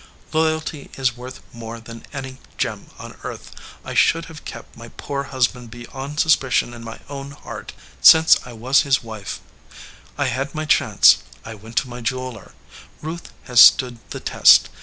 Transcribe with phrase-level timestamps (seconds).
[0.33, 3.51] Loyalty is worth more than any gem on earth.
[3.85, 8.39] I should have kept my poor hus band beyond suspicion in my own heart, since
[8.43, 9.39] I was his wife.
[10.17, 11.17] I had my chance.
[11.45, 12.53] I went to my jeweler.
[13.03, 14.69] Ruth has stood the test.